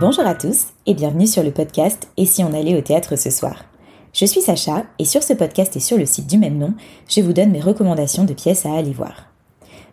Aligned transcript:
Bonjour 0.00 0.24
à 0.24 0.36
tous 0.36 0.66
et 0.86 0.94
bienvenue 0.94 1.26
sur 1.26 1.42
le 1.42 1.50
podcast 1.50 2.06
Et 2.16 2.24
si 2.24 2.44
on 2.44 2.52
allait 2.52 2.76
au 2.76 2.80
théâtre 2.82 3.16
ce 3.18 3.30
soir 3.30 3.64
Je 4.12 4.26
suis 4.26 4.40
Sacha 4.40 4.84
et 5.00 5.04
sur 5.04 5.24
ce 5.24 5.32
podcast 5.32 5.74
et 5.74 5.80
sur 5.80 5.98
le 5.98 6.06
site 6.06 6.28
du 6.28 6.38
même 6.38 6.56
nom, 6.56 6.74
je 7.08 7.20
vous 7.20 7.32
donne 7.32 7.50
mes 7.50 7.60
recommandations 7.60 8.22
de 8.22 8.32
pièces 8.32 8.64
à 8.64 8.74
aller 8.74 8.92
voir. 8.92 9.26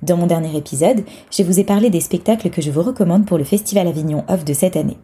Dans 0.04 0.16
mon 0.16 0.28
dernier 0.28 0.56
épisode, 0.56 1.04
je 1.32 1.42
vous 1.42 1.60
ai 1.60 1.64
parlé 1.64 1.90
des 1.90 2.02
spectacles 2.02 2.52
que 2.52 2.62
je 2.62 2.70
vous 2.70 2.84
recommande 2.84 3.26
pour 3.26 3.40
le 3.40 3.44
Festival 3.44 3.88
Avignon 3.88 4.24
Off 4.28 4.46
de 4.46 4.54
cette 4.54 4.76
année. 4.76 4.98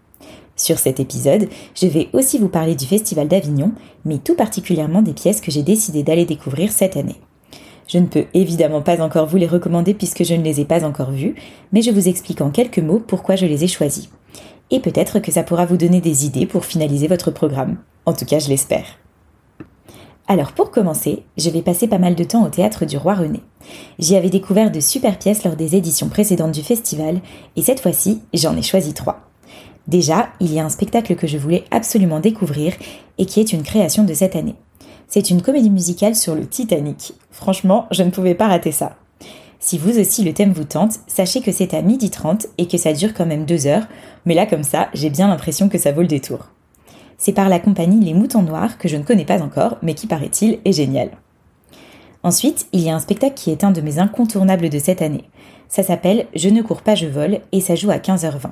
Sur 0.55 0.77
cet 0.77 1.00
épisode, 1.00 1.49
je 1.73 1.88
vais 1.88 2.09
aussi 2.13 2.38
vous 2.38 2.49
parler 2.49 2.75
du 2.75 2.86
Festival 2.86 3.27
d'Avignon, 3.27 3.71
mais 4.05 4.20
tout 4.20 4.36
particulièrement 4.36 5.02
des 5.02 5.13
pièces 5.13 5.41
que 5.41 5.49
j'ai 5.49 5.63
décidé 5.63 6.04
d'aller 6.04 6.25
découvrir 6.25 6.71
cette 6.71 6.95
année. 6.95 7.20
Je 7.88 7.97
ne 7.97 8.05
peux 8.05 8.25
évidemment 8.36 8.83
pas 8.83 9.02
encore 9.02 9.25
vous 9.25 9.38
les 9.38 9.47
recommander 9.47 9.95
puisque 9.95 10.23
je 10.23 10.36
ne 10.36 10.43
les 10.43 10.59
ai 10.59 10.65
pas 10.65 10.86
encore 10.86 11.09
vues, 11.09 11.33
mais 11.71 11.81
je 11.81 11.89
vous 11.89 12.07
explique 12.07 12.41
en 12.41 12.52
quelques 12.52 12.77
mots 12.77 13.02
pourquoi 13.05 13.36
je 13.36 13.47
les 13.47 13.64
ai 13.64 13.68
choisis 13.68 14.07
et 14.71 14.80
peut-être 14.80 15.20
que 15.20 15.32
ça 15.32 15.43
pourra 15.43 15.66
vous 15.66 15.78
donner 15.78 16.02
des 16.02 16.25
idées 16.25 16.48
pour 16.48 16.66
finaliser 16.66 17.07
votre 17.07 17.29
programme. 17.29 17.78
En 18.06 18.14
tout 18.14 18.25
cas, 18.25 18.39
je 18.39 18.50
l'espère. 18.50 18.86
Alors 20.28 20.54
pour 20.54 20.71
commencer, 20.71 21.24
je 21.38 21.50
vais 21.50 21.62
passer 21.62 21.88
pas 21.88 21.98
mal 21.98 22.16
de 22.16 22.24
temps 22.24 22.46
au 22.46 22.50
théâtre 22.50 22.86
du 22.86 22.98
Roi 22.98 23.15
René. 23.15 23.42
J'y 24.00 24.15
avais 24.15 24.29
découvert 24.29 24.71
de 24.71 24.79
super 24.79 25.20
pièces 25.20 25.43
lors 25.43 25.56
des 25.57 25.76
éditions 25.76 26.07
précédentes 26.07 26.54
du 26.54 26.64
festival, 26.64 27.20
et 27.56 27.62
cette 27.62 27.82
fois-ci, 27.82 28.21
j'en 28.34 28.56
ai 28.56 28.62
choisi 28.62 28.93
trois. 28.93 29.28
Déjà, 29.88 30.29
il 30.39 30.54
y 30.54 30.60
a 30.60 30.65
un 30.65 30.70
spectacle 30.70 31.15
que 31.15 31.28
je 31.28 31.38
voulais 31.38 31.65
absolument 31.70 32.20
découvrir 32.20 32.73
et 33.17 33.26
qui 33.26 33.40
est 33.40 33.52
une 33.52 33.64
création 33.64 34.03
de 34.03 34.14
cette 34.14 34.36
année. 34.36 34.56
C'est 35.08 35.30
une 35.30 35.42
comédie 35.42 35.70
musicale 35.70 36.16
sur 36.16 36.36
le 36.36 36.48
Titanic. 36.48 37.14
Franchement, 37.31 37.88
je 37.92 38.03
ne 38.03 38.12
pouvais 38.12 38.36
pas 38.36 38.48
rater 38.48 38.72
ça. 38.72 38.95
Si 39.64 39.78
vous 39.78 40.00
aussi 40.00 40.23
le 40.23 40.33
thème 40.33 40.53
vous 40.53 40.64
tente, 40.64 41.00
sachez 41.06 41.39
que 41.39 41.52
c'est 41.52 41.75
à 41.75 41.83
12h30 41.83 42.47
et 42.58 42.67
que 42.67 42.80
ça 42.80 42.94
dure 42.94 43.14
quand 43.14 43.28
même 43.28 43.45
deux 43.45 43.67
heures, 43.67 43.88
mais 44.25 44.34
là 44.34 44.47
comme 44.47 44.64
ça, 44.64 44.89
j'ai 44.95 45.12
bien 45.12 45.28
l'impression 45.28 45.70
que 45.70 45.78
ça 45.78 45.92
vaut 45.92 46.02
le 46.02 46.08
détour. 46.08 46.50
C'est 47.20 47.31
par 47.31 47.48
la 47.48 47.59
compagnie 47.59 48.04
Les 48.04 48.16
Moutons 48.16 48.42
Noirs 48.42 48.80
que 48.80 48.88
je 48.88 48.98
ne 48.98 49.04
connais 49.04 49.23
pas 49.23 49.44
encore, 49.44 49.78
mais 49.84 49.94
qui 49.94 50.08
paraît-il 50.08 50.58
est 50.66 50.72
génial. 50.72 51.12
Ensuite, 52.23 52.66
il 52.73 52.82
y 52.82 52.89
a 52.89 52.95
un 52.95 53.00
spectacle 53.00 53.36
qui 53.36 53.52
est 53.52 53.64
un 53.64 53.70
de 53.70 53.82
mes 53.82 54.00
incontournables 54.00 54.70
de 54.70 54.80
cette 54.80 55.04
année. 55.04 55.26
Ça 55.70 55.84
s'appelle 55.84 56.26
Je 56.36 56.50
ne 56.50 56.64
cours 56.64 56.82
pas, 56.82 56.95
je 56.95 57.06
vole 57.06 57.42
et 57.52 57.62
ça 57.62 57.76
joue 57.76 57.92
à 57.92 57.98
15h20. 57.98 58.50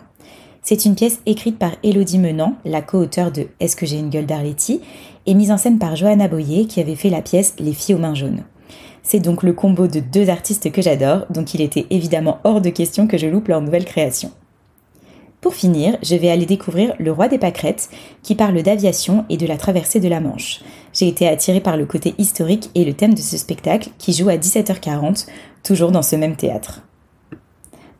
C'est 0.61 0.85
une 0.85 0.93
pièce 0.93 1.21
écrite 1.25 1.57
par 1.57 1.71
Elodie 1.83 2.19
Menant, 2.19 2.53
la 2.65 2.83
co-auteure 2.83 3.31
de 3.31 3.47
Est-ce 3.59 3.75
que 3.75 3.87
j'ai 3.87 3.97
une 3.97 4.11
gueule 4.11 4.27
d'Arletty, 4.27 4.81
et 5.25 5.33
mise 5.33 5.51
en 5.51 5.57
scène 5.57 5.79
par 5.79 5.95
Johanna 5.95 6.27
Boyer 6.27 6.67
qui 6.67 6.79
avait 6.79 6.95
fait 6.95 7.09
la 7.09 7.23
pièce 7.23 7.55
Les 7.57 7.73
filles 7.73 7.95
aux 7.95 7.99
mains 7.99 8.13
jaunes. 8.13 8.43
C'est 9.03 9.19
donc 9.19 9.43
le 9.43 9.53
combo 9.53 9.87
de 9.87 9.99
deux 9.99 10.29
artistes 10.29 10.71
que 10.71 10.81
j'adore, 10.81 11.25
donc 11.29 11.53
il 11.53 11.61
était 11.61 11.87
évidemment 11.89 12.39
hors 12.43 12.61
de 12.61 12.69
question 12.69 13.07
que 13.07 13.17
je 13.17 13.27
loupe 13.27 13.47
leur 13.47 13.61
nouvelle 13.61 13.85
création. 13.85 14.31
Pour 15.41 15.53
finir, 15.53 15.97
je 16.03 16.15
vais 16.15 16.29
aller 16.29 16.45
découvrir 16.45 16.93
Le 16.99 17.13
Roi 17.13 17.29
des 17.29 17.37
Pâquerettes, 17.37 17.89
qui 18.23 18.35
parle 18.35 18.61
d'aviation 18.61 19.23
et 19.29 19.37
de 19.37 19.47
la 19.47 19.55
traversée 19.55 20.01
de 20.01 20.09
la 20.09 20.19
Manche. 20.19 20.59
J'ai 20.91 21.07
été 21.07 21.29
attirée 21.29 21.61
par 21.61 21.77
le 21.77 21.85
côté 21.85 22.13
historique 22.17 22.69
et 22.75 22.83
le 22.83 22.93
thème 22.93 23.13
de 23.13 23.21
ce 23.21 23.37
spectacle, 23.37 23.89
qui 23.97 24.11
joue 24.11 24.27
à 24.27 24.35
17h40, 24.35 25.27
toujours 25.63 25.91
dans 25.91 26.01
ce 26.01 26.17
même 26.17 26.35
théâtre. 26.35 26.81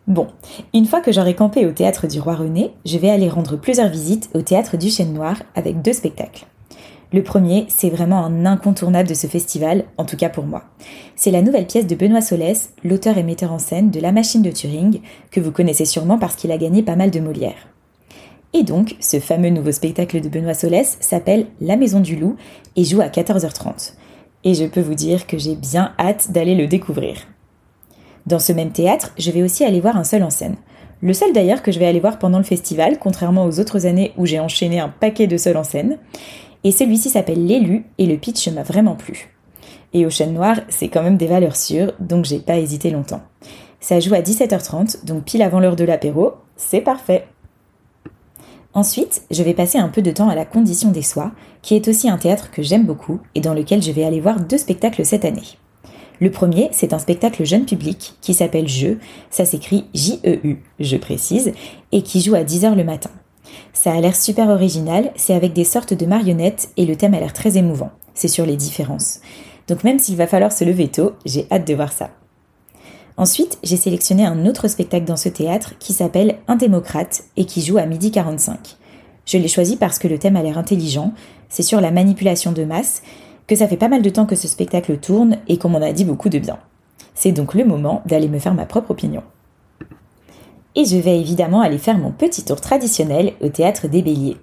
Bon, 0.08 0.28
une 0.74 0.86
fois 0.86 1.00
que 1.00 1.14
j'aurai 1.14 1.34
campé 1.34 1.66
au 1.66 1.72
théâtre 1.72 2.08
du 2.08 2.20
Roi 2.20 2.36
René, 2.36 2.72
je 2.86 2.98
vais 2.98 3.10
aller 3.10 3.30
rendre 3.30 3.56
plusieurs 3.56 3.90
visites 3.90 4.30
au 4.34 4.42
théâtre 4.42 4.76
du 4.76 4.90
Chêne 4.90 5.14
Noir 5.14 5.38
avec 5.56 5.82
deux 5.82 5.94
spectacles. 5.94 6.46
Le 7.12 7.24
premier, 7.24 7.66
c'est 7.70 7.90
vraiment 7.90 8.24
un 8.24 8.46
incontournable 8.46 9.10
de 9.10 9.16
ce 9.16 9.26
festival, 9.26 9.86
en 9.98 10.06
tout 10.06 10.16
cas 10.16 10.30
pour 10.30 10.46
moi. 10.46 10.66
C'est 11.16 11.32
la 11.32 11.42
nouvelle 11.42 11.66
pièce 11.66 11.88
de 11.88 11.96
Benoît 11.96 12.22
Solès, 12.22 12.72
l'auteur 12.84 13.18
et 13.18 13.24
metteur 13.24 13.52
en 13.52 13.58
scène 13.58 13.90
de 13.90 14.00
La 14.00 14.12
Machine 14.12 14.44
de 14.44 14.52
Turing, 14.52 15.02
que 15.32 15.40
vous 15.40 15.52
connaissez 15.52 15.86
sûrement 15.86 16.20
parce 16.20 16.36
qu'il 16.36 16.52
a 16.52 16.58
gagné 16.58 16.84
pas 16.84 16.96
mal 16.96 17.10
de 17.10 17.20
Molière. 17.20 17.68
Et 18.54 18.64
donc, 18.64 18.96
ce 19.00 19.20
fameux 19.20 19.50
nouveau 19.50 19.72
spectacle 19.72 20.22
de 20.22 20.30
Benoît 20.30 20.54
Solès 20.54 20.98
s'appelle 21.00 21.48
La 21.62 21.78
Maison 21.78 22.00
du 22.00 22.16
Loup 22.16 22.36
et 22.76 22.84
joue 22.84 23.02
à 23.02 23.08
14h30. 23.08 23.94
Et 24.44 24.54
je 24.54 24.66
peux 24.66 24.82
vous 24.82 24.96
dire 24.96 25.26
que 25.26 25.38
j'ai 25.40 25.56
bien 25.56 25.94
hâte 26.00 26.32
d'aller 26.32 26.56
le 26.56 26.68
découvrir. 26.68 27.16
Dans 28.28 28.40
ce 28.40 28.54
même 28.54 28.72
théâtre, 28.72 29.14
je 29.18 29.32
vais 29.32 29.42
aussi 29.42 29.64
aller 29.64 29.82
voir 29.82 29.98
un 29.98 30.04
seul 30.04 30.22
en 30.22 30.30
scène. 30.30 30.58
Le 31.02 31.14
seul 31.14 31.34
d'ailleurs 31.34 31.64
que 31.64 31.72
je 31.72 31.80
vais 31.80 31.88
aller 31.88 32.00
voir 32.00 32.20
pendant 32.20 32.38
le 32.38 32.44
festival, 32.44 33.00
contrairement 33.00 33.46
aux 33.46 33.60
autres 33.60 33.86
années 33.86 34.14
où 34.18 34.26
j'ai 34.26 34.40
enchaîné 34.40 34.80
un 34.80 34.90
paquet 34.90 35.28
de 35.28 35.38
seuls 35.38 35.58
en 35.58 35.64
scène. 35.64 35.98
Et 36.64 36.72
celui-ci 36.72 37.10
s'appelle 37.10 37.46
L'élu 37.46 37.86
et 37.98 38.06
le 38.06 38.18
pitch 38.18 38.48
m'a 38.50 38.64
vraiment 38.64 38.96
plu. 38.96 39.36
Et 39.94 40.06
au 40.06 40.10
chêne 40.10 40.34
noir, 40.34 40.58
c'est 40.70 40.90
quand 40.90 41.04
même 41.04 41.18
des 41.18 41.28
valeurs 41.28 41.56
sûres, 41.56 41.94
donc 42.00 42.26
j'ai 42.26 42.40
pas 42.40 42.60
hésité 42.60 42.92
longtemps. 42.92 43.22
Ça 43.80 44.00
joue 44.00 44.14
à 44.14 44.22
17h30, 44.22 45.06
donc 45.06 45.24
pile 45.24 45.42
avant 45.42 45.60
l'heure 45.60 45.76
de 45.76 45.86
l'apéro, 45.86 46.34
c'est 46.58 46.82
parfait. 46.82 47.26
Ensuite, 48.74 49.24
je 49.32 49.42
vais 49.42 49.56
passer 49.56 49.80
un 49.80 49.90
peu 49.90 50.02
de 50.02 50.12
temps 50.12 50.30
à 50.30 50.36
la 50.36 50.46
Condition 50.46 50.92
des 50.92 51.02
Soies, 51.02 51.32
qui 51.62 51.76
est 51.76 51.88
aussi 51.88 52.08
un 52.08 52.18
théâtre 52.18 52.52
que 52.52 52.62
j'aime 52.62 52.86
beaucoup 52.86 53.20
et 53.34 53.42
dans 53.42 53.54
lequel 53.54 53.82
je 53.82 53.92
vais 53.92 54.04
aller 54.04 54.22
voir 54.22 54.40
deux 54.40 54.58
spectacles 54.60 55.06
cette 55.06 55.26
année. 55.26 55.58
Le 56.20 56.30
premier, 56.30 56.70
c'est 56.72 56.94
un 56.94 57.00
spectacle 57.00 57.46
jeune 57.46 57.66
public 57.66 58.16
qui 58.22 58.34
s'appelle 58.34 58.68
Jeu, 58.68 59.00
ça 59.30 59.46
s'écrit 59.46 59.86
J-E-U, 59.94 60.62
je 60.80 60.98
précise, 60.98 61.54
et 61.92 62.04
qui 62.04 62.22
joue 62.22 62.36
à 62.36 62.44
10h 62.44 62.76
le 62.76 62.84
matin. 62.84 63.10
Ça 63.74 63.94
a 63.94 64.02
l'air 64.02 64.16
super 64.16 64.50
original, 64.50 65.12
c'est 65.16 65.34
avec 65.34 65.54
des 65.54 65.64
sortes 65.64 65.94
de 65.94 66.06
marionnettes 66.06 66.70
et 66.78 66.86
le 66.86 66.96
thème 66.96 67.14
a 67.14 67.20
l'air 67.20 67.34
très 67.34 67.58
émouvant. 67.58 67.92
C'est 68.14 68.28
sur 68.28 68.46
les 68.46 68.58
différences. 68.58 69.22
Donc 69.68 69.84
même 69.84 70.00
s'il 70.00 70.16
va 70.16 70.28
falloir 70.28 70.52
se 70.52 70.64
lever 70.64 70.88
tôt, 70.88 71.14
j'ai 71.26 71.48
hâte 71.52 71.68
de 71.68 71.76
voir 71.76 71.92
ça. 71.92 72.10
Ensuite, 73.18 73.60
j'ai 73.64 73.78
sélectionné 73.78 74.26
un 74.26 74.46
autre 74.46 74.68
spectacle 74.68 75.06
dans 75.06 75.18
ce 75.18 75.30
théâtre 75.30 75.74
qui 75.78 75.94
s'appelle 75.94 76.38
Un 76.48 76.56
démocrate 76.56 77.24
et 77.38 77.46
qui 77.46 77.62
joue 77.62 77.78
à 77.78 77.86
midi 77.86 78.12
45. 78.12 78.78
Je 79.26 79.38
l'ai 79.38 79.48
choisi 79.48 79.76
parce 79.76 80.00
que 80.00 80.08
le 80.08 80.18
thème 80.18 80.38
a 80.38 80.42
l'air 80.42 80.58
intelligent, 80.58 81.14
c'est 81.50 81.64
sur 81.64 81.82
la 81.82 81.92
manipulation 81.92 82.52
de 82.52 82.64
masse, 82.64 83.04
que 83.46 83.56
ça 83.56 83.68
fait 83.68 83.78
pas 83.78 83.90
mal 83.90 84.02
de 84.02 84.10
temps 84.10 84.26
que 84.26 84.36
ce 84.36 84.48
spectacle 84.48 84.98
tourne 84.98 85.38
et 85.48 85.58
qu'on 85.58 85.70
m'en 85.70 85.82
a 85.82 85.92
dit 85.92 86.06
beaucoup 86.06 86.30
de 86.30 86.40
bien. 86.40 86.60
C'est 87.14 87.32
donc 87.32 87.54
le 87.54 87.66
moment 87.66 88.02
d'aller 88.06 88.30
me 88.30 88.40
faire 88.40 88.54
ma 88.54 88.66
propre 88.66 88.92
opinion 88.92 89.24
et 90.76 90.86
je 90.86 90.98
vais 90.98 91.20
évidemment 91.20 91.62
aller 91.62 91.78
faire 91.78 91.98
mon 91.98 92.12
petit 92.12 92.44
tour 92.44 92.62
traditionnel 92.62 93.34
au 93.42 93.50
théâtre 93.50 93.88
des 93.88 94.02
Béliers. 94.02 94.38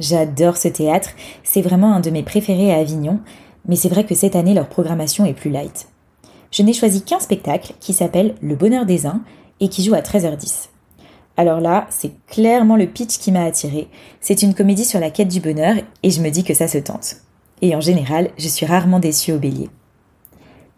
J'adore 0.00 0.56
ce 0.56 0.68
théâtre, 0.68 1.10
c'est 1.42 1.62
vraiment 1.62 1.92
un 1.92 2.00
de 2.00 2.10
mes 2.10 2.22
préférés 2.22 2.72
à 2.72 2.78
Avignon, 2.78 3.20
mais 3.66 3.76
c'est 3.76 3.88
vrai 3.88 4.04
que 4.04 4.14
cette 4.14 4.36
année 4.36 4.54
leur 4.54 4.68
programmation 4.68 5.24
est 5.24 5.34
plus 5.34 5.50
light. 5.50 5.88
Je 6.50 6.62
n'ai 6.62 6.72
choisi 6.72 7.02
qu'un 7.02 7.20
spectacle 7.20 7.74
qui 7.80 7.92
s'appelle 7.92 8.34
Le 8.40 8.54
Bonheur 8.54 8.86
des 8.86 9.06
uns 9.06 9.22
et 9.60 9.68
qui 9.68 9.82
joue 9.84 9.94
à 9.94 10.00
13h10. 10.00 10.68
Alors 11.36 11.60
là, 11.60 11.86
c'est 11.90 12.12
clairement 12.26 12.76
le 12.76 12.86
pitch 12.86 13.18
qui 13.18 13.30
m'a 13.30 13.44
attiré. 13.44 13.88
C'est 14.20 14.42
une 14.42 14.54
comédie 14.54 14.84
sur 14.84 14.98
la 14.98 15.10
quête 15.10 15.28
du 15.28 15.40
bonheur 15.40 15.76
et 16.02 16.10
je 16.10 16.20
me 16.20 16.30
dis 16.30 16.42
que 16.42 16.54
ça 16.54 16.66
se 16.66 16.78
tente. 16.78 17.16
Et 17.62 17.76
en 17.76 17.80
général, 17.80 18.30
je 18.38 18.48
suis 18.48 18.66
rarement 18.66 18.98
déçue 18.98 19.32
au 19.32 19.38
bélier. 19.38 19.68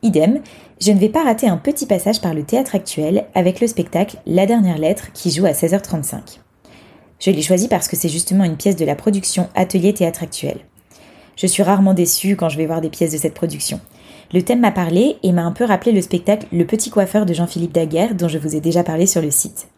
Idem, 0.02 0.40
je 0.80 0.92
ne 0.92 0.98
vais 0.98 1.10
pas 1.10 1.24
rater 1.24 1.46
un 1.46 1.58
petit 1.58 1.84
passage 1.84 2.20
par 2.20 2.32
le 2.32 2.42
théâtre 2.42 2.74
actuel 2.74 3.26
avec 3.34 3.60
le 3.60 3.66
spectacle 3.66 4.16
La 4.26 4.46
dernière 4.46 4.78
lettre 4.78 5.12
qui 5.12 5.30
joue 5.30 5.44
à 5.44 5.52
16h35. 5.52 6.38
Je 7.18 7.30
l'ai 7.30 7.42
choisi 7.42 7.68
parce 7.68 7.86
que 7.86 7.96
c'est 7.96 8.08
justement 8.08 8.44
une 8.44 8.56
pièce 8.56 8.76
de 8.76 8.86
la 8.86 8.94
production 8.94 9.48
Atelier 9.54 9.92
Théâtre 9.92 10.22
Actuel. 10.22 10.56
Je 11.36 11.46
suis 11.46 11.62
rarement 11.62 11.92
déçue 11.92 12.34
quand 12.34 12.48
je 12.48 12.56
vais 12.56 12.66
voir 12.66 12.80
des 12.80 12.88
pièces 12.88 13.12
de 13.12 13.18
cette 13.18 13.34
production. 13.34 13.78
Le 14.32 14.42
thème 14.42 14.60
m'a 14.60 14.70
parlé 14.70 15.16
et 15.22 15.32
m'a 15.32 15.42
un 15.42 15.52
peu 15.52 15.64
rappelé 15.64 15.92
le 15.92 16.00
spectacle 16.00 16.46
Le 16.50 16.64
Petit 16.64 16.88
Coiffeur 16.88 17.26
de 17.26 17.34
Jean-Philippe 17.34 17.72
Daguerre 17.72 18.14
dont 18.14 18.28
je 18.28 18.38
vous 18.38 18.56
ai 18.56 18.60
déjà 18.60 18.82
parlé 18.82 19.06
sur 19.06 19.20
le 19.20 19.30
site. 19.30 19.68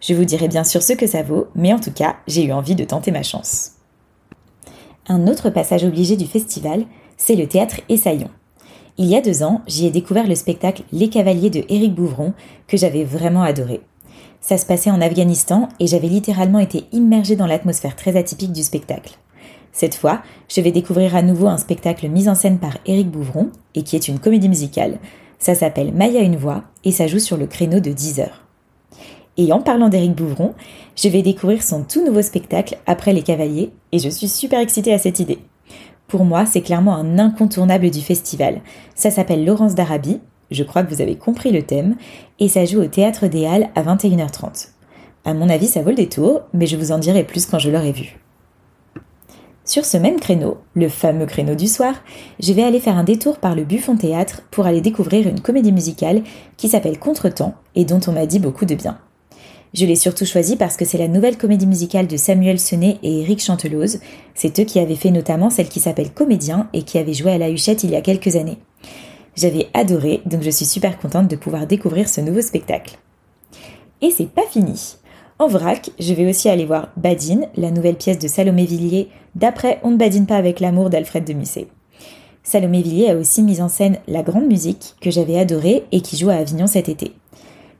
Je 0.00 0.14
vous 0.14 0.24
dirai 0.24 0.46
bien 0.46 0.64
sûr 0.64 0.82
ce 0.82 0.92
que 0.92 1.06
ça 1.08 1.22
vaut, 1.22 1.48
mais 1.56 1.72
en 1.72 1.80
tout 1.80 1.92
cas, 1.92 2.16
j'ai 2.28 2.44
eu 2.44 2.52
envie 2.52 2.74
de 2.76 2.84
tenter 2.84 3.10
ma 3.10 3.22
chance. 3.24 3.72
Un 5.08 5.26
autre 5.26 5.50
passage 5.50 5.84
obligé 5.84 6.16
du 6.16 6.26
festival, 6.26 6.84
c'est 7.16 7.36
le 7.36 7.48
théâtre 7.48 7.80
Essaillon. 7.88 8.30
Il 8.98 9.04
y 9.04 9.14
a 9.14 9.20
deux 9.20 9.42
ans, 9.42 9.60
j'y 9.66 9.86
ai 9.86 9.90
découvert 9.90 10.26
le 10.26 10.34
spectacle 10.34 10.82
Les 10.90 11.10
Cavaliers 11.10 11.50
de 11.50 11.64
Éric 11.68 11.94
Bouvron, 11.94 12.32
que 12.66 12.78
j'avais 12.78 13.04
vraiment 13.04 13.42
adoré. 13.42 13.82
Ça 14.40 14.56
se 14.56 14.64
passait 14.64 14.90
en 14.90 15.02
Afghanistan 15.02 15.68
et 15.80 15.86
j'avais 15.86 16.08
littéralement 16.08 16.60
été 16.60 16.84
immergée 16.92 17.36
dans 17.36 17.46
l'atmosphère 17.46 17.94
très 17.94 18.16
atypique 18.16 18.52
du 18.52 18.62
spectacle. 18.62 19.18
Cette 19.70 19.96
fois, 19.96 20.22
je 20.48 20.62
vais 20.62 20.72
découvrir 20.72 21.14
à 21.14 21.20
nouveau 21.20 21.46
un 21.46 21.58
spectacle 21.58 22.08
mis 22.08 22.26
en 22.30 22.34
scène 22.34 22.58
par 22.58 22.78
Éric 22.86 23.10
Bouvron 23.10 23.50
et 23.74 23.82
qui 23.82 23.96
est 23.96 24.08
une 24.08 24.18
comédie 24.18 24.48
musicale. 24.48 24.98
Ça 25.38 25.54
s'appelle 25.54 25.92
Maya 25.92 26.22
une 26.22 26.36
voix 26.36 26.64
et 26.82 26.92
ça 26.92 27.06
joue 27.06 27.18
sur 27.18 27.36
le 27.36 27.46
créneau 27.46 27.80
de 27.80 27.90
10 27.90 28.20
heures. 28.20 28.46
Et 29.36 29.52
en 29.52 29.60
parlant 29.60 29.90
d'Éric 29.90 30.14
Bouvron, 30.14 30.54
je 30.96 31.08
vais 31.08 31.20
découvrir 31.20 31.62
son 31.62 31.84
tout 31.84 32.02
nouveau 32.02 32.22
spectacle 32.22 32.78
Après 32.86 33.12
les 33.12 33.22
Cavaliers 33.22 33.72
et 33.92 33.98
je 33.98 34.08
suis 34.08 34.28
super 34.28 34.60
excitée 34.60 34.94
à 34.94 34.98
cette 34.98 35.20
idée. 35.20 35.40
Pour 36.08 36.24
moi, 36.24 36.46
c'est 36.46 36.60
clairement 36.60 36.94
un 36.94 37.18
incontournable 37.18 37.90
du 37.90 38.00
festival. 38.00 38.60
Ça 38.94 39.10
s'appelle 39.10 39.44
Laurence 39.44 39.74
d'Arabie, 39.74 40.20
je 40.50 40.62
crois 40.62 40.84
que 40.84 40.94
vous 40.94 41.02
avez 41.02 41.16
compris 41.16 41.50
le 41.50 41.62
thème, 41.62 41.96
et 42.38 42.48
ça 42.48 42.64
joue 42.64 42.80
au 42.80 42.86
Théâtre 42.86 43.26
des 43.26 43.46
Halles 43.46 43.70
à 43.74 43.82
21h30. 43.82 44.68
À 45.24 45.34
mon 45.34 45.48
avis, 45.48 45.66
ça 45.66 45.82
vaut 45.82 45.90
le 45.90 45.96
détour, 45.96 46.42
mais 46.52 46.66
je 46.66 46.76
vous 46.76 46.92
en 46.92 46.98
dirai 46.98 47.24
plus 47.24 47.46
quand 47.46 47.58
je 47.58 47.70
l'aurai 47.70 47.90
vu. 47.90 48.18
Sur 49.64 49.84
ce 49.84 49.96
même 49.96 50.20
créneau, 50.20 50.58
le 50.74 50.88
fameux 50.88 51.26
créneau 51.26 51.56
du 51.56 51.66
soir, 51.66 51.94
je 52.38 52.52
vais 52.52 52.62
aller 52.62 52.78
faire 52.78 52.96
un 52.96 53.02
détour 53.02 53.38
par 53.38 53.56
le 53.56 53.64
Buffon 53.64 53.96
Théâtre 53.96 54.42
pour 54.52 54.66
aller 54.66 54.80
découvrir 54.80 55.26
une 55.26 55.40
comédie 55.40 55.72
musicale 55.72 56.22
qui 56.56 56.68
s'appelle 56.68 57.00
Contretemps 57.00 57.54
et 57.74 57.84
dont 57.84 57.98
on 58.06 58.12
m'a 58.12 58.26
dit 58.26 58.38
beaucoup 58.38 58.64
de 58.64 58.76
bien. 58.76 59.00
Je 59.74 59.84
l'ai 59.84 59.96
surtout 59.96 60.24
choisi 60.24 60.56
parce 60.56 60.76
que 60.76 60.84
c'est 60.84 60.98
la 60.98 61.08
nouvelle 61.08 61.36
comédie 61.36 61.66
musicale 61.66 62.06
de 62.06 62.16
Samuel 62.16 62.58
Senet 62.58 62.98
et 63.02 63.20
Eric 63.20 63.42
Chanteloz. 63.42 64.00
C'est 64.34 64.58
eux 64.60 64.64
qui 64.64 64.78
avaient 64.78 64.94
fait 64.94 65.10
notamment 65.10 65.50
celle 65.50 65.68
qui 65.68 65.80
s'appelle 65.80 66.12
Comédien 66.12 66.68
et 66.72 66.82
qui 66.82 66.98
avait 66.98 67.14
joué 67.14 67.32
à 67.32 67.38
la 67.38 67.50
Huchette 67.50 67.84
il 67.84 67.90
y 67.90 67.96
a 67.96 68.00
quelques 68.00 68.36
années. 68.36 68.58
J'avais 69.36 69.68
adoré, 69.74 70.22
donc 70.24 70.42
je 70.42 70.50
suis 70.50 70.64
super 70.64 70.98
contente 70.98 71.28
de 71.28 71.36
pouvoir 71.36 71.66
découvrir 71.66 72.08
ce 72.08 72.22
nouveau 72.22 72.40
spectacle. 72.40 72.98
Et 74.00 74.10
c'est 74.10 74.30
pas 74.30 74.46
fini. 74.50 74.96
En 75.38 75.48
vrac, 75.48 75.90
je 75.98 76.14
vais 76.14 76.28
aussi 76.28 76.48
aller 76.48 76.64
voir 76.64 76.88
Badine, 76.96 77.48
la 77.56 77.70
nouvelle 77.70 77.96
pièce 77.96 78.18
de 78.18 78.28
Salomé 78.28 78.64
Villiers, 78.64 79.08
d'après 79.34 79.78
On 79.82 79.90
ne 79.90 79.96
badine 79.96 80.24
pas 80.24 80.36
avec 80.36 80.60
l'amour 80.60 80.88
d'Alfred 80.88 81.24
de 81.24 81.34
Musset. 81.34 81.68
Salomé 82.42 82.80
Villiers 82.80 83.10
a 83.10 83.16
aussi 83.16 83.42
mis 83.42 83.60
en 83.60 83.68
scène 83.68 83.98
La 84.08 84.22
Grande 84.22 84.46
Musique, 84.46 84.94
que 85.02 85.10
j'avais 85.10 85.38
adorée 85.38 85.84
et 85.92 86.00
qui 86.00 86.16
joue 86.16 86.30
à 86.30 86.36
Avignon 86.36 86.66
cet 86.66 86.88
été. 86.88 87.12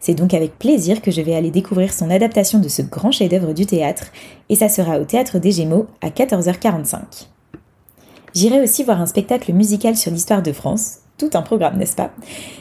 C'est 0.01 0.15
donc 0.15 0.35
avec 0.35 0.59
plaisir 0.59 1.03
que 1.03 1.11
je 1.11 1.21
vais 1.21 1.35
aller 1.35 1.51
découvrir 1.51 1.93
son 1.93 2.11
adaptation 2.11 2.59
de 2.59 2.69
ce 2.69 2.83
grand 2.83 3.11
chef-d'œuvre 3.11 3.53
du 3.53 3.67
théâtre, 3.67 4.07
et 4.49 4.57
ça 4.57 4.69
sera 4.69 4.99
au 4.99 5.05
Théâtre 5.05 5.39
des 5.39 5.53
Gémeaux 5.53 5.87
à 6.01 6.11
14h45. 6.11 7.29
J'irai 8.35 8.61
aussi 8.61 8.85
voir 8.85 9.01
un 9.01 9.07
spectacle 9.07 9.53
musical 9.53 9.97
sur 9.97 10.13
l'histoire 10.13 10.43
de 10.43 10.53
France, 10.53 10.99
tout 11.19 11.31
un 11.35 11.43
programme, 11.43 11.79
n'est-ce 11.79 11.97
pas? 11.97 12.11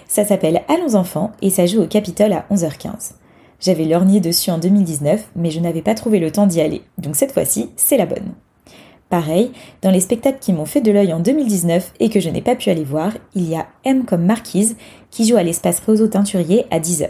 Ça 0.07 0.23
s'appelle 0.23 0.63
Allons 0.69 0.95
enfants 0.95 1.31
et 1.41 1.49
ça 1.49 1.65
joue 1.65 1.81
au 1.81 1.87
Capitole 1.87 2.31
à 2.31 2.45
11h15. 2.49 3.11
J'avais 3.59 3.85
lorgné 3.85 4.21
dessus 4.21 4.51
en 4.51 4.57
2019, 4.57 5.31
mais 5.35 5.51
je 5.51 5.59
n'avais 5.59 5.81
pas 5.81 5.95
trouvé 5.95 6.19
le 6.19 6.31
temps 6.31 6.47
d'y 6.47 6.61
aller, 6.61 6.83
donc 6.97 7.15
cette 7.15 7.31
fois-ci, 7.31 7.69
c'est 7.75 7.97
la 7.97 8.05
bonne. 8.05 8.33
Pareil, 9.09 9.51
dans 9.81 9.91
les 9.91 9.99
spectacles 9.99 10.39
qui 10.39 10.51
m'ont 10.51 10.65
fait 10.65 10.81
de 10.81 10.91
l'œil 10.91 11.13
en 11.13 11.19
2019 11.19 11.93
et 11.99 12.09
que 12.09 12.19
je 12.19 12.29
n'ai 12.29 12.41
pas 12.41 12.55
pu 12.55 12.69
aller 12.69 12.83
voir, 12.83 13.13
il 13.35 13.47
y 13.47 13.55
a 13.55 13.67
M 13.83 14.05
comme 14.05 14.25
Marquise 14.25 14.75
qui 15.11 15.27
joue 15.27 15.37
à 15.37 15.43
l'espace 15.43 15.79
Roseau 15.79 16.07
Teinturier 16.07 16.65
à 16.71 16.79
10h. 16.79 17.09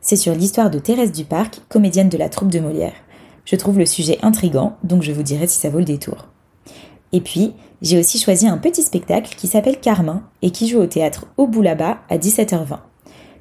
C'est 0.00 0.16
sur 0.16 0.34
l'histoire 0.34 0.70
de 0.70 0.78
Thérèse 0.78 1.12
Duparc, 1.12 1.60
comédienne 1.68 2.08
de 2.08 2.16
la 2.16 2.28
troupe 2.28 2.50
de 2.50 2.60
Molière. 2.60 2.94
Je 3.44 3.56
trouve 3.56 3.78
le 3.78 3.86
sujet 3.86 4.18
intrigant, 4.22 4.76
donc 4.82 5.02
je 5.02 5.12
vous 5.12 5.22
dirai 5.22 5.46
si 5.46 5.58
ça 5.58 5.68
vaut 5.68 5.78
le 5.78 5.84
détour. 5.84 6.28
Et 7.12 7.20
puis, 7.20 7.52
j'ai 7.82 7.98
aussi 7.98 8.18
choisi 8.18 8.48
un 8.48 8.58
petit 8.58 8.82
spectacle 8.82 9.34
qui 9.36 9.46
s'appelle 9.46 9.78
Carmin 9.80 10.22
et 10.40 10.50
qui 10.50 10.68
joue 10.68 10.78
au 10.78 10.86
théâtre 10.86 11.26
Au 11.36 11.46
bout 11.46 11.62
là-bas 11.62 11.98
à 12.08 12.16
17h20. 12.16 12.78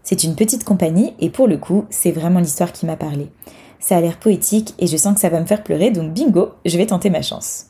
C'est 0.03 0.23
une 0.23 0.35
petite 0.35 0.63
compagnie 0.63 1.13
et 1.19 1.29
pour 1.29 1.47
le 1.47 1.57
coup, 1.57 1.85
c'est 1.89 2.11
vraiment 2.11 2.39
l'histoire 2.39 2.73
qui 2.73 2.85
m'a 2.85 2.97
parlé. 2.97 3.29
Ça 3.81 3.97
a 3.97 4.01
l'air 4.01 4.17
poétique 4.17 4.73
et 4.79 4.87
je 4.87 4.95
sens 4.95 5.15
que 5.15 5.19
ça 5.19 5.29
va 5.29 5.41
me 5.41 5.45
faire 5.45 5.63
pleurer, 5.63 5.91
donc 5.91 6.13
bingo, 6.13 6.51
je 6.65 6.77
vais 6.77 6.85
tenter 6.85 7.09
ma 7.09 7.23
chance. 7.23 7.65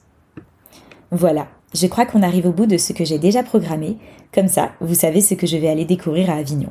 Voilà, 1.10 1.48
je 1.74 1.88
crois 1.88 2.06
qu'on 2.06 2.22
arrive 2.22 2.46
au 2.46 2.52
bout 2.52 2.66
de 2.66 2.78
ce 2.78 2.94
que 2.94 3.06
j'ai 3.06 3.18
déjà 3.18 3.44
programmé, 3.44 3.98
comme 4.34 4.50
ça, 4.50 4.72
vous 4.81 4.94
savez 4.94 5.22
ce 5.22 5.34
que 5.34 5.48
je 5.48 5.58
vais 5.58 5.69
aller 5.69 5.86
découvrir 5.86 6.30
à 6.30 6.36
Avignon. 6.36 6.69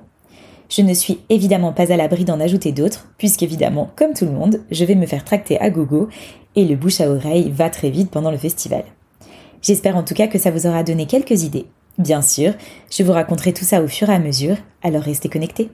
Je 0.69 0.83
ne 0.83 0.95
suis 0.95 1.21
évidemment 1.31 1.73
pas 1.73 1.91
à 1.93 1.97
l'abri 1.97 2.25
d'en 2.25 2.39
ajouter 2.39 2.71
d'autres, 2.71 3.09
puisqu'évidemment, 3.19 3.91
comme 3.97 4.13
tout 4.13 4.27
le 4.27 4.31
monde, 4.31 4.61
je 4.71 4.85
vais 4.85 4.95
me 4.95 5.07
faire 5.07 5.25
tracter 5.25 5.59
à 5.59 5.71
gogo, 5.71 6.09
et 6.55 6.65
le 6.65 6.77
bouche 6.77 7.01
à 7.01 7.11
oreille 7.11 7.51
va 7.51 7.71
très 7.71 7.91
vite 7.91 8.11
pendant 8.11 8.31
le 8.31 8.37
festival. 8.37 8.85
J'espère 9.63 9.97
en 9.97 10.05
tout 10.05 10.15
cas 10.15 10.27
que 10.27 10.39
ça 10.39 10.51
vous 10.51 10.67
aura 10.67 10.85
donné 10.85 11.07
quelques 11.07 11.43
idées. 11.43 11.67
Bien 11.99 12.23
sûr, 12.23 12.55
je 12.91 13.03
vous 13.03 13.13
raconterai 13.13 13.53
tout 13.53 13.65
ça 13.65 13.83
au 13.83 13.89
fur 13.89 14.11
et 14.11 14.15
à 14.15 14.19
mesure, 14.19 14.57
alors 14.83 15.03
restez 15.03 15.29
connectés. 15.29 15.71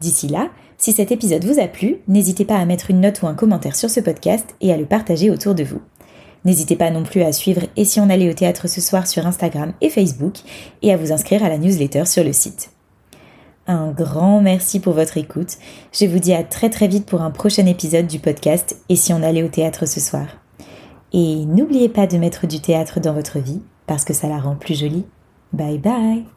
D'ici 0.00 0.28
là, 0.28 0.50
si 0.84 0.92
cet 0.92 1.12
épisode 1.12 1.46
vous 1.46 1.60
a 1.60 1.66
plu, 1.66 2.02
n'hésitez 2.08 2.44
pas 2.44 2.58
à 2.58 2.66
mettre 2.66 2.90
une 2.90 3.00
note 3.00 3.22
ou 3.22 3.26
un 3.26 3.32
commentaire 3.32 3.74
sur 3.74 3.88
ce 3.88 4.00
podcast 4.00 4.54
et 4.60 4.70
à 4.70 4.76
le 4.76 4.84
partager 4.84 5.30
autour 5.30 5.54
de 5.54 5.64
vous. 5.64 5.80
N'hésitez 6.44 6.76
pas 6.76 6.90
non 6.90 7.04
plus 7.04 7.22
à 7.22 7.32
suivre 7.32 7.62
Et 7.78 7.86
si 7.86 8.00
on 8.00 8.10
allait 8.10 8.28
au 8.28 8.34
théâtre 8.34 8.68
ce 8.68 8.82
soir 8.82 9.06
sur 9.06 9.26
Instagram 9.26 9.72
et 9.80 9.88
Facebook 9.88 10.34
et 10.82 10.92
à 10.92 10.98
vous 10.98 11.10
inscrire 11.10 11.42
à 11.42 11.48
la 11.48 11.56
newsletter 11.56 12.04
sur 12.04 12.22
le 12.22 12.34
site. 12.34 12.70
Un 13.66 13.92
grand 13.92 14.42
merci 14.42 14.78
pour 14.78 14.92
votre 14.92 15.16
écoute. 15.16 15.56
Je 15.90 16.04
vous 16.04 16.18
dis 16.18 16.34
à 16.34 16.44
très 16.44 16.68
très 16.68 16.86
vite 16.86 17.06
pour 17.06 17.22
un 17.22 17.30
prochain 17.30 17.64
épisode 17.64 18.06
du 18.06 18.18
podcast 18.18 18.76
Et 18.90 18.96
si 18.96 19.14
on 19.14 19.22
allait 19.22 19.42
au 19.42 19.48
théâtre 19.48 19.86
ce 19.86 20.00
soir. 20.00 20.26
Et 21.14 21.46
n'oubliez 21.46 21.88
pas 21.88 22.06
de 22.06 22.18
mettre 22.18 22.46
du 22.46 22.60
théâtre 22.60 23.00
dans 23.00 23.14
votre 23.14 23.38
vie 23.38 23.62
parce 23.86 24.04
que 24.04 24.12
ça 24.12 24.28
la 24.28 24.38
rend 24.38 24.56
plus 24.56 24.78
jolie. 24.78 25.06
Bye 25.54 25.78
bye 25.78 26.33